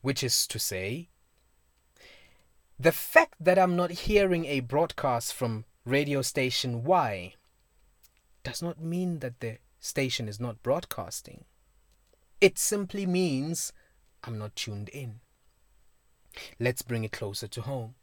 which 0.00 0.24
is 0.24 0.46
to 0.46 0.58
say, 0.58 1.10
the 2.80 2.92
fact 2.92 3.34
that 3.38 3.58
I'm 3.58 3.76
not 3.76 3.90
hearing 3.90 4.46
a 4.46 4.60
broadcast 4.60 5.34
from 5.34 5.66
radio 5.84 6.22
station 6.22 6.82
Y 6.82 7.34
does 8.42 8.62
not 8.62 8.80
mean 8.80 9.18
that 9.18 9.40
the 9.40 9.58
station 9.78 10.28
is 10.28 10.40
not 10.40 10.62
broadcasting. 10.62 11.44
It 12.40 12.58
simply 12.58 13.04
means 13.04 13.70
I'm 14.24 14.38
not 14.38 14.56
tuned 14.56 14.88
in. 14.88 15.20
Let's 16.58 16.80
bring 16.80 17.04
it 17.04 17.12
closer 17.12 17.48
to 17.48 17.60
home. 17.60 17.96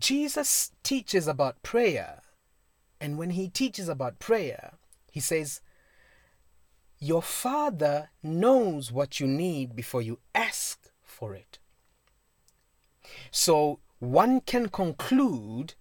Jesus 0.00 0.72
teaches 0.82 1.28
about 1.28 1.62
prayer, 1.62 2.22
and 3.00 3.18
when 3.18 3.30
he 3.30 3.48
teaches 3.48 3.88
about 3.88 4.18
prayer, 4.18 4.74
he 5.10 5.20
says, 5.20 5.60
Your 6.98 7.22
Father 7.22 8.10
knows 8.22 8.90
what 8.90 9.20
you 9.20 9.26
need 9.26 9.76
before 9.76 10.02
you 10.02 10.18
ask 10.34 10.90
for 11.02 11.34
it. 11.34 11.58
So 13.30 13.80
one 13.98 14.40
can 14.40 14.68
conclude 14.68 15.74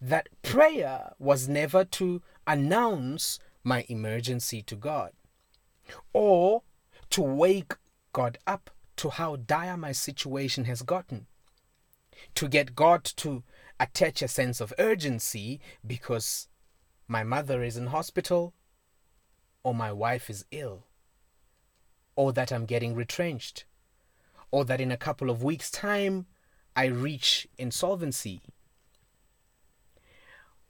that 0.00 0.28
prayer 0.42 1.12
was 1.18 1.48
never 1.48 1.84
to 1.84 2.22
announce 2.46 3.38
my 3.64 3.84
emergency 3.88 4.62
to 4.62 4.76
God 4.76 5.12
or 6.12 6.62
to 7.10 7.22
wake 7.22 7.74
God 8.12 8.38
up 8.46 8.70
to 8.96 9.10
how 9.10 9.36
dire 9.36 9.76
my 9.76 9.92
situation 9.92 10.64
has 10.64 10.82
gotten, 10.82 11.26
to 12.34 12.48
get 12.48 12.74
God 12.74 13.04
to 13.04 13.42
attach 13.78 14.22
a 14.22 14.28
sense 14.28 14.60
of 14.60 14.72
urgency 14.78 15.60
because 15.86 16.48
my 17.08 17.22
mother 17.22 17.62
is 17.62 17.76
in 17.76 17.88
hospital 17.88 18.54
or 19.62 19.74
my 19.74 19.92
wife 19.92 20.28
is 20.28 20.44
ill 20.50 20.84
or 22.14 22.32
that 22.32 22.52
I'm 22.52 22.66
getting 22.66 22.94
retrenched 22.94 23.64
or 24.50 24.64
that 24.64 24.80
in 24.80 24.90
a 24.90 24.96
couple 24.96 25.30
of 25.30 25.42
weeks' 25.42 25.70
time 25.70 26.26
I 26.74 26.86
reach 26.86 27.46
insolvency. 27.58 28.42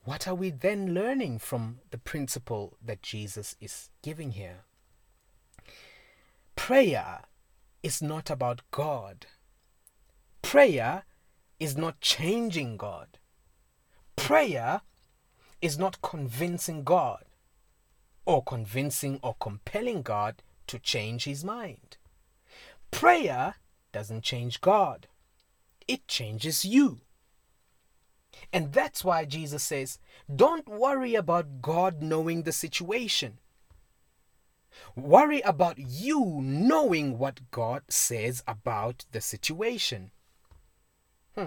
What 0.04 0.28
are 0.28 0.34
we 0.34 0.50
then 0.50 0.94
learning 0.94 1.40
from 1.40 1.80
the 1.90 1.98
principle 1.98 2.76
that 2.84 3.02
Jesus 3.02 3.56
is 3.60 3.90
giving 4.02 4.32
here? 4.32 4.60
Prayer 6.54 7.22
is 7.82 8.00
not 8.00 8.30
about 8.30 8.62
God. 8.70 9.26
Prayer 10.42 11.04
is 11.58 11.76
not 11.76 12.00
changing 12.00 12.76
God. 12.76 13.18
Prayer 14.14 14.82
is 15.66 15.76
not 15.76 16.00
convincing 16.00 16.84
God 16.84 17.24
or 18.24 18.40
convincing 18.40 19.18
or 19.20 19.34
compelling 19.40 20.02
God 20.02 20.40
to 20.68 20.78
change 20.78 21.24
his 21.24 21.44
mind. 21.44 21.96
Prayer 22.92 23.56
doesn't 23.90 24.22
change 24.22 24.60
God, 24.60 25.08
it 25.88 26.06
changes 26.06 26.64
you. 26.64 27.00
And 28.52 28.72
that's 28.72 29.04
why 29.04 29.24
Jesus 29.24 29.64
says, 29.64 29.98
don't 30.34 30.68
worry 30.68 31.16
about 31.16 31.60
God 31.60 32.00
knowing 32.00 32.42
the 32.42 32.52
situation. 32.52 33.38
Worry 34.94 35.40
about 35.40 35.78
you 35.78 36.38
knowing 36.42 37.18
what 37.18 37.50
God 37.50 37.82
says 37.88 38.44
about 38.46 39.04
the 39.10 39.20
situation. 39.20 40.12
Hmm. 41.34 41.46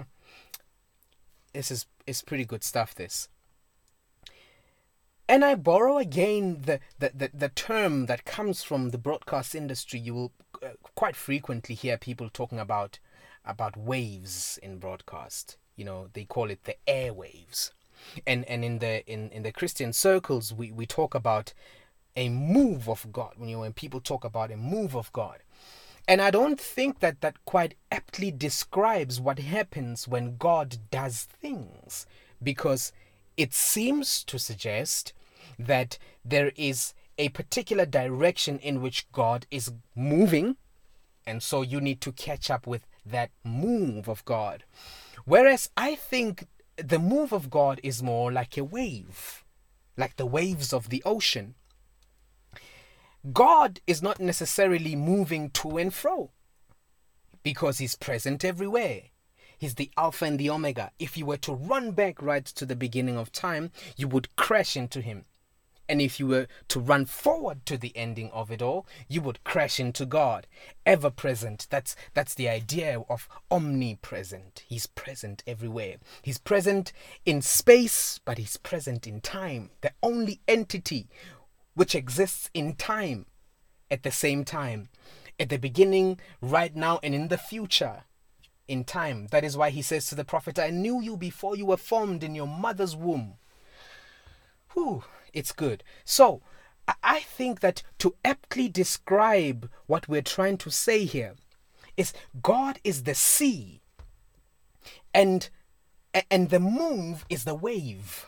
This 1.54 1.70
is, 1.70 1.86
is 2.06 2.20
pretty 2.20 2.44
good 2.44 2.62
stuff, 2.62 2.94
this. 2.94 3.28
And 5.30 5.44
I 5.44 5.54
borrow 5.54 5.96
again 5.98 6.62
the, 6.64 6.80
the, 6.98 7.12
the, 7.14 7.30
the 7.32 7.48
term 7.50 8.06
that 8.06 8.24
comes 8.24 8.64
from 8.64 8.90
the 8.90 8.98
broadcast 8.98 9.54
industry. 9.54 10.00
You 10.00 10.12
will 10.12 10.32
uh, 10.60 10.70
quite 10.96 11.14
frequently 11.14 11.76
hear 11.76 11.96
people 11.96 12.28
talking 12.28 12.58
about 12.58 12.98
about 13.44 13.76
waves 13.76 14.58
in 14.60 14.78
broadcast. 14.78 15.56
You 15.76 15.84
know, 15.84 16.08
they 16.14 16.24
call 16.24 16.50
it 16.50 16.64
the 16.64 16.74
airwaves. 16.88 17.70
And 18.26 18.44
and 18.46 18.64
in 18.64 18.80
the 18.80 19.06
in, 19.06 19.30
in 19.30 19.44
the 19.44 19.52
Christian 19.52 19.92
circles 19.92 20.52
we, 20.52 20.72
we 20.72 20.84
talk 20.84 21.14
about 21.14 21.54
a 22.16 22.28
move 22.28 22.88
of 22.88 23.12
God. 23.12 23.34
When 23.36 23.48
you 23.48 23.58
know, 23.58 23.60
when 23.60 23.72
people 23.72 24.00
talk 24.00 24.24
about 24.24 24.50
a 24.50 24.56
move 24.56 24.96
of 24.96 25.12
God. 25.12 25.44
And 26.08 26.20
I 26.20 26.32
don't 26.32 26.58
think 26.58 26.98
that 26.98 27.20
that 27.20 27.44
quite 27.44 27.76
aptly 27.92 28.32
describes 28.32 29.20
what 29.20 29.38
happens 29.38 30.08
when 30.08 30.38
God 30.38 30.78
does 30.90 31.22
things 31.22 32.04
because 32.42 32.92
it 33.36 33.54
seems 33.54 34.24
to 34.24 34.36
suggest 34.36 35.12
that 35.58 35.98
there 36.24 36.52
is 36.56 36.94
a 37.18 37.28
particular 37.30 37.84
direction 37.84 38.58
in 38.58 38.80
which 38.80 39.10
God 39.12 39.46
is 39.50 39.72
moving, 39.94 40.56
and 41.26 41.42
so 41.42 41.62
you 41.62 41.80
need 41.80 42.00
to 42.00 42.12
catch 42.12 42.50
up 42.50 42.66
with 42.66 42.86
that 43.04 43.30
move 43.44 44.08
of 44.08 44.24
God. 44.24 44.64
Whereas 45.24 45.70
I 45.76 45.94
think 45.94 46.46
the 46.76 46.98
move 46.98 47.32
of 47.32 47.50
God 47.50 47.80
is 47.82 48.02
more 48.02 48.32
like 48.32 48.56
a 48.56 48.64
wave, 48.64 49.44
like 49.96 50.16
the 50.16 50.26
waves 50.26 50.72
of 50.72 50.88
the 50.88 51.02
ocean. 51.04 51.54
God 53.32 53.80
is 53.86 54.02
not 54.02 54.18
necessarily 54.18 54.96
moving 54.96 55.50
to 55.50 55.76
and 55.76 55.92
fro 55.92 56.30
because 57.42 57.78
he's 57.78 57.96
present 57.96 58.44
everywhere. 58.44 59.02
He's 59.58 59.74
the 59.74 59.90
Alpha 59.98 60.24
and 60.24 60.38
the 60.38 60.48
Omega. 60.48 60.90
If 60.98 61.18
you 61.18 61.26
were 61.26 61.36
to 61.38 61.52
run 61.52 61.92
back 61.92 62.22
right 62.22 62.46
to 62.46 62.64
the 62.64 62.76
beginning 62.76 63.18
of 63.18 63.30
time, 63.30 63.72
you 63.94 64.08
would 64.08 64.34
crash 64.36 64.74
into 64.74 65.02
him. 65.02 65.26
And 65.90 66.00
if 66.00 66.20
you 66.20 66.28
were 66.28 66.46
to 66.68 66.78
run 66.78 67.04
forward 67.04 67.66
to 67.66 67.76
the 67.76 67.90
ending 67.96 68.30
of 68.30 68.52
it 68.52 68.62
all, 68.62 68.86
you 69.08 69.20
would 69.22 69.42
crash 69.42 69.80
into 69.80 70.06
God. 70.06 70.46
Ever 70.86 71.10
present. 71.10 71.66
That's 71.68 71.96
that's 72.14 72.32
the 72.32 72.48
idea 72.48 73.02
of 73.08 73.28
omnipresent. 73.50 74.62
He's 74.68 74.86
present 74.86 75.42
everywhere. 75.48 75.96
He's 76.22 76.38
present 76.38 76.92
in 77.26 77.42
space, 77.42 78.20
but 78.24 78.38
he's 78.38 78.56
present 78.56 79.08
in 79.08 79.20
time. 79.20 79.70
The 79.80 79.90
only 80.00 80.40
entity 80.46 81.08
which 81.74 81.96
exists 81.96 82.50
in 82.54 82.76
time 82.76 83.26
at 83.90 84.04
the 84.04 84.12
same 84.12 84.44
time. 84.44 84.90
At 85.40 85.48
the 85.48 85.58
beginning, 85.58 86.20
right 86.40 86.76
now, 86.76 87.00
and 87.02 87.16
in 87.16 87.26
the 87.26 87.38
future 87.38 88.04
in 88.68 88.84
time. 88.84 89.26
That 89.32 89.42
is 89.42 89.56
why 89.56 89.70
he 89.70 89.82
says 89.82 90.06
to 90.06 90.14
the 90.14 90.24
prophet, 90.24 90.56
I 90.56 90.70
knew 90.70 91.02
you 91.02 91.16
before 91.16 91.56
you 91.56 91.66
were 91.66 91.76
formed 91.76 92.22
in 92.22 92.36
your 92.36 92.46
mother's 92.46 92.94
womb. 92.94 93.38
Whew, 94.74 95.02
it's 95.32 95.52
good. 95.52 95.82
So, 96.04 96.42
I- 97.02 97.20
think 97.20 97.60
that 97.60 97.82
to 97.98 98.16
aptly 98.24 98.68
describe 98.68 99.70
what 99.86 100.08
we're 100.08 100.22
trying 100.22 100.58
to 100.58 100.70
say 100.70 101.04
here 101.04 101.34
is 101.96 102.12
God 102.42 102.78
is 102.84 103.04
the 103.04 103.14
sea 103.14 103.80
and 105.14 105.48
and 106.30 106.50
the 106.50 106.60
move 106.60 107.24
is 107.28 107.44
the 107.44 107.54
wave. 107.54 108.26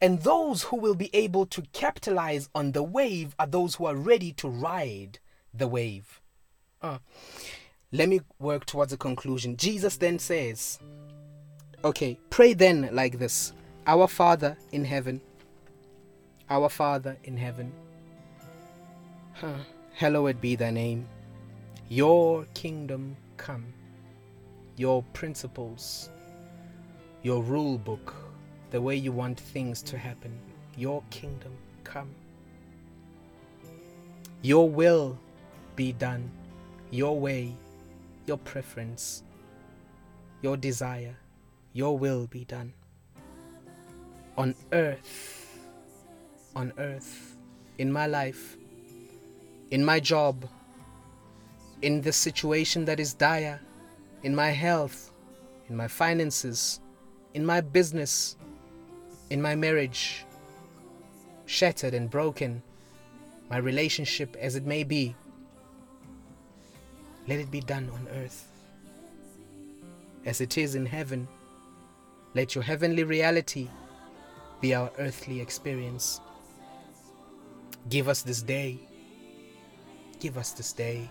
And 0.00 0.22
those 0.22 0.64
who 0.64 0.76
will 0.76 0.94
be 0.94 1.10
able 1.14 1.46
to 1.46 1.62
capitalize 1.72 2.48
on 2.54 2.72
the 2.72 2.82
wave 2.82 3.34
are 3.38 3.46
those 3.46 3.76
who 3.76 3.86
are 3.86 3.94
ready 3.94 4.32
to 4.32 4.48
ride 4.48 5.18
the 5.54 5.68
wave. 5.68 6.20
Uh, 6.80 6.98
let 7.92 8.08
me 8.08 8.20
work 8.38 8.66
towards 8.66 8.92
a 8.92 8.96
conclusion. 8.96 9.56
Jesus 9.56 9.96
then 9.96 10.18
says, 10.18 10.78
Okay, 11.84 12.18
pray 12.30 12.52
then 12.52 12.88
like 12.92 13.18
this 13.18 13.52
Our 13.86 14.08
Father 14.08 14.56
in 14.72 14.84
heaven, 14.84 15.20
our 16.52 16.68
Father 16.68 17.16
in 17.24 17.34
heaven, 17.34 17.72
hallowed 19.94 20.38
be 20.38 20.54
thy 20.54 20.70
name. 20.70 21.08
Your 21.88 22.44
kingdom 22.52 23.16
come, 23.38 23.64
your 24.76 25.02
principles, 25.14 26.10
your 27.22 27.42
rule 27.42 27.78
book, 27.78 28.14
the 28.70 28.82
way 28.82 28.94
you 28.94 29.12
want 29.12 29.40
things 29.40 29.82
to 29.84 29.96
happen, 29.96 30.38
your 30.76 31.02
kingdom 31.08 31.52
come. 31.84 32.10
Your 34.42 34.68
will 34.68 35.18
be 35.74 35.92
done, 35.92 36.30
your 36.90 37.18
way, 37.18 37.56
your 38.26 38.36
preference, 38.36 39.22
your 40.42 40.58
desire, 40.58 41.16
your 41.72 41.96
will 41.96 42.26
be 42.26 42.44
done. 42.44 42.74
On 44.36 44.54
earth, 44.72 45.41
on 46.54 46.72
earth, 46.78 47.36
in 47.78 47.92
my 47.92 48.06
life, 48.06 48.56
in 49.70 49.84
my 49.84 49.98
job, 49.98 50.44
in 51.82 52.00
the 52.00 52.12
situation 52.12 52.84
that 52.84 53.00
is 53.00 53.14
dire, 53.14 53.60
in 54.22 54.34
my 54.34 54.50
health, 54.50 55.12
in 55.68 55.76
my 55.76 55.88
finances, 55.88 56.80
in 57.34 57.44
my 57.44 57.60
business, 57.60 58.36
in 59.30 59.40
my 59.40 59.54
marriage, 59.54 60.24
shattered 61.46 61.94
and 61.94 62.10
broken, 62.10 62.62
my 63.50 63.56
relationship 63.56 64.36
as 64.38 64.56
it 64.56 64.64
may 64.64 64.84
be. 64.84 65.14
Let 67.26 67.38
it 67.38 67.50
be 67.50 67.60
done 67.60 67.90
on 67.94 68.08
earth 68.16 68.48
as 70.24 70.40
it 70.40 70.58
is 70.58 70.74
in 70.74 70.86
heaven. 70.86 71.26
Let 72.34 72.54
your 72.54 72.64
heavenly 72.64 73.04
reality 73.04 73.68
be 74.60 74.74
our 74.74 74.90
earthly 74.98 75.40
experience. 75.40 76.20
Give 77.88 78.08
us 78.08 78.22
this 78.22 78.42
day. 78.42 78.78
Give 80.20 80.38
us 80.38 80.52
this 80.52 80.72
day. 80.72 81.10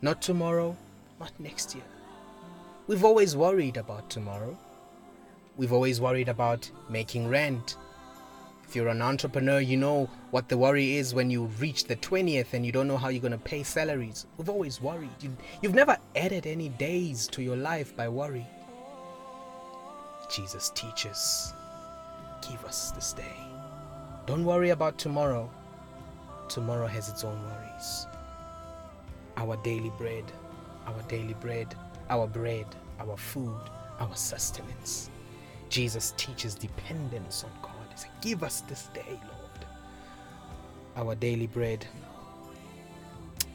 Not 0.00 0.22
tomorrow, 0.22 0.76
not 1.18 1.32
next 1.40 1.74
year. 1.74 1.84
We've 2.86 3.04
always 3.04 3.36
worried 3.36 3.76
about 3.76 4.08
tomorrow. 4.08 4.56
We've 5.56 5.72
always 5.72 6.00
worried 6.00 6.28
about 6.28 6.70
making 6.88 7.28
rent. 7.28 7.76
If 8.64 8.76
you're 8.76 8.88
an 8.88 9.02
entrepreneur, 9.02 9.60
you 9.60 9.76
know 9.76 10.08
what 10.30 10.48
the 10.48 10.56
worry 10.56 10.96
is 10.96 11.14
when 11.14 11.30
you 11.30 11.46
reach 11.58 11.84
the 11.84 11.96
20th 11.96 12.52
and 12.52 12.64
you 12.64 12.70
don't 12.70 12.86
know 12.86 12.96
how 12.96 13.08
you're 13.08 13.20
going 13.20 13.32
to 13.32 13.38
pay 13.38 13.62
salaries. 13.62 14.26
We've 14.36 14.48
always 14.48 14.80
worried. 14.80 15.10
You've, 15.20 15.36
you've 15.62 15.74
never 15.74 15.96
added 16.14 16.46
any 16.46 16.68
days 16.68 17.26
to 17.28 17.42
your 17.42 17.56
life 17.56 17.96
by 17.96 18.08
worry. 18.08 18.46
Jesus 20.30 20.70
teaches, 20.74 21.52
give 22.48 22.64
us 22.64 22.92
this 22.92 23.14
day. 23.14 23.36
Don't 24.28 24.44
worry 24.44 24.68
about 24.68 24.98
tomorrow. 24.98 25.48
Tomorrow 26.50 26.86
has 26.86 27.08
its 27.08 27.24
own 27.24 27.42
worries. 27.44 28.06
Our 29.38 29.56
daily 29.64 29.90
bread, 29.96 30.24
our 30.86 31.00
daily 31.08 31.32
bread, 31.32 31.74
our 32.10 32.26
bread, 32.26 32.66
our 33.00 33.16
food, 33.16 33.58
our 33.98 34.14
sustenance. 34.14 35.08
Jesus 35.70 36.12
teaches 36.18 36.54
dependence 36.54 37.42
on 37.42 37.50
God. 37.62 37.72
He 37.90 37.96
said, 37.96 38.10
Give 38.20 38.42
us 38.42 38.60
this 38.60 38.88
day, 38.92 39.00
Lord, 39.08 39.64
our 40.94 41.14
daily 41.14 41.46
bread. 41.46 41.86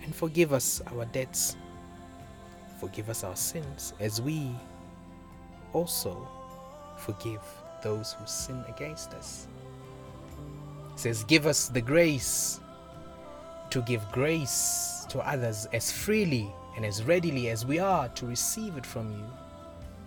And 0.03 0.15
forgive 0.15 0.53
us 0.53 0.81
our 0.87 1.05
debts. 1.05 1.55
Forgive 2.79 3.09
us 3.09 3.23
our 3.23 3.35
sins 3.35 3.93
as 3.99 4.23
we 4.23 4.49
also 5.71 6.27
forgive 6.97 7.43
those 7.83 8.13
who 8.13 8.25
sin 8.25 8.65
against 8.67 9.13
us. 9.13 9.47
Says, 10.95 11.23
Give 11.23 11.47
us 11.47 11.67
the 11.67 11.81
grace 11.81 12.59
to 13.69 13.81
give 13.81 14.03
grace 14.11 15.05
to 15.09 15.19
others 15.19 15.67
as 15.73 15.91
freely 15.91 16.51
and 16.75 16.85
as 16.85 17.03
readily 17.03 17.49
as 17.49 17.65
we 17.65 17.79
are 17.79 18.07
to 18.09 18.25
receive 18.25 18.77
it 18.77 18.85
from 18.85 19.11
you. 19.11 19.25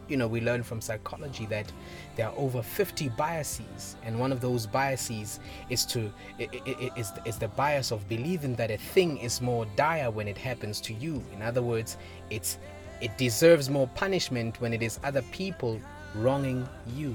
You 0.09 0.17
know, 0.17 0.29
we 0.29 0.41
learn 0.41 0.63
from 0.63 0.81
psychology 0.81 1.47
that 1.47 1.73
there 2.15 2.29
are 2.29 2.35
over 2.37 2.63
50 2.63 3.09
biases, 3.11 3.97
and 4.05 4.21
one 4.21 4.31
of 4.31 4.41
those 4.41 4.65
biases 4.65 5.41
is 5.69 5.85
to 5.87 6.13
is, 6.39 7.13
is 7.25 7.39
the 7.39 7.49
bias 7.49 7.91
of 7.91 8.09
believing 8.09 8.55
that 8.55 8.71
a 8.71 8.77
thing 8.77 9.19
is 9.19 9.41
more 9.41 9.67
dire 9.75 10.11
when 10.11 10.29
it 10.29 10.39
happens 10.39 10.81
to 10.83 10.95
you. 10.95 11.21
In 11.35 11.43
other 11.43 11.63
words, 11.63 11.97
it's 12.31 12.59
it 13.01 13.19
deserves 13.19 13.69
more 13.69 13.89
punishment 13.97 14.61
when 14.61 14.73
it 14.73 14.83
is 14.83 15.01
other 15.03 15.23
people 15.33 15.81
wronging 16.15 16.69
you 16.95 17.15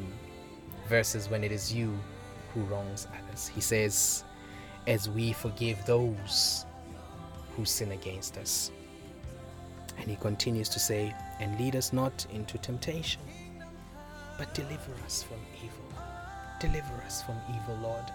versus 0.90 1.30
when 1.30 1.46
it 1.46 1.52
is 1.52 1.74
you 1.74 1.98
who 2.54 2.62
wrongs 2.62 3.08
others. 3.08 3.48
He 3.48 3.62
says, 3.62 4.24
as 4.88 5.10
we 5.10 5.34
forgive 5.34 5.84
those 5.86 6.66
who 7.56 7.66
sin 7.66 7.92
against 7.92 8.38
us. 8.38 8.72
And 9.98 10.08
he 10.10 10.16
continues 10.16 10.70
to 10.70 10.80
say, 10.80 11.14
and 11.40 11.60
lead 11.60 11.76
us 11.76 11.94
not 11.94 12.26
into 12.32 12.58
temptation, 12.58 13.22
but 14.38 14.54
deliver 14.54 14.94
us 15.06 15.24
from 15.24 15.38
evil. 15.64 15.86
Deliver 16.60 16.94
us 17.06 17.22
from 17.24 17.36
evil, 17.50 17.78
Lord. 17.82 18.06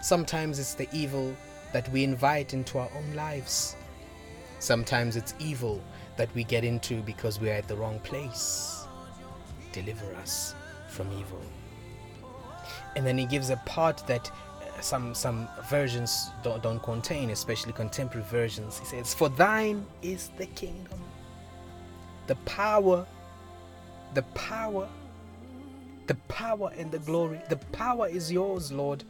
Sometimes 0.00 0.58
it's 0.58 0.74
the 0.74 0.88
evil 0.92 1.34
that 1.72 1.88
we 1.90 2.02
invite 2.04 2.54
into 2.54 2.78
our 2.78 2.90
own 2.96 3.14
lives. 3.14 3.76
Sometimes 4.58 5.16
it's 5.16 5.34
evil 5.38 5.80
that 6.16 6.34
we 6.34 6.44
get 6.44 6.64
into 6.64 7.02
because 7.02 7.40
we 7.40 7.50
are 7.50 7.54
at 7.54 7.68
the 7.68 7.76
wrong 7.76 8.00
place. 8.00 8.86
Deliver 9.72 10.14
us 10.16 10.54
from 10.88 11.06
evil. 11.12 11.40
And 12.96 13.06
then 13.06 13.16
he 13.18 13.26
gives 13.26 13.50
a 13.50 13.56
part 13.58 14.02
that 14.06 14.30
uh, 14.30 14.80
some 14.80 15.14
some 15.14 15.48
versions 15.68 16.30
don't, 16.42 16.62
don't 16.62 16.82
contain, 16.82 17.30
especially 17.30 17.72
contemporary 17.72 18.26
versions. 18.28 18.78
He 18.78 18.84
says, 18.84 19.14
"For 19.14 19.28
thine 19.28 19.86
is 20.02 20.30
the 20.36 20.46
kingdom, 20.46 21.00
the 22.26 22.36
power, 22.44 23.06
the 24.14 24.22
power, 24.34 24.88
the 26.06 26.16
power 26.28 26.72
and 26.76 26.90
the 26.90 26.98
glory. 26.98 27.40
The 27.48 27.56
power 27.56 28.08
is 28.08 28.30
yours, 28.30 28.72
Lord." 28.72 29.04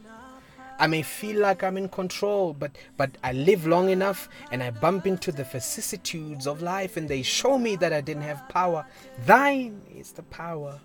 I 0.79 0.87
may 0.87 1.03
feel 1.03 1.39
like 1.39 1.63
I'm 1.63 1.77
in 1.77 1.87
control, 1.87 2.53
but 2.53 2.71
but 2.97 3.11
I 3.23 3.31
live 3.33 3.67
long 3.67 3.89
enough 3.89 4.27
and 4.51 4.63
I 4.63 4.71
bump 4.71 5.05
into 5.05 5.31
the 5.31 5.43
vicissitudes 5.43 6.47
of 6.47 6.61
life 6.61 6.97
and 6.97 7.07
they 7.07 7.21
show 7.21 7.57
me 7.57 7.75
that 7.77 7.93
I 7.93 8.01
didn't 8.01 8.23
have 8.23 8.49
power. 8.49 8.85
Thine 9.25 9.81
is 9.95 10.11
the 10.11 10.23
power. 10.23 10.79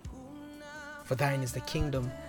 For 1.05 1.15
thine 1.15 1.41
is 1.41 1.53
the 1.53 1.61
kingdom, 1.61 2.11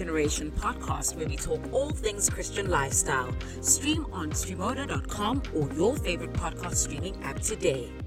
Generation 0.00 0.50
podcast 0.52 1.14
where 1.14 1.28
we 1.28 1.36
talk 1.36 1.60
all 1.74 1.90
things 1.90 2.30
Christian 2.30 2.70
lifestyle. 2.70 3.34
Stream 3.60 4.06
on 4.14 4.30
streamoda.com 4.30 5.42
or 5.54 5.70
your 5.74 5.94
favorite 5.94 6.32
podcast 6.32 6.76
streaming 6.76 7.22
app 7.22 7.38
today. 7.40 7.99